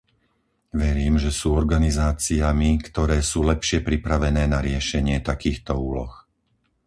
[0.83, 6.13] Verím, že sú organizáciami, ktoré sú lepšie pripravené na riešenie takýchto úloh.